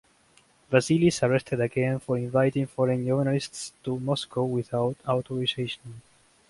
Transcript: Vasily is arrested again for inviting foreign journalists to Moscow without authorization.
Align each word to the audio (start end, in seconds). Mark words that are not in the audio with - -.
Vasily 0.71 1.09
is 1.09 1.21
arrested 1.21 1.61
again 1.61 1.99
for 1.99 2.17
inviting 2.17 2.65
foreign 2.65 3.05
journalists 3.05 3.71
to 3.83 3.99
Moscow 3.99 4.43
without 4.45 4.97
authorization. 5.07 6.01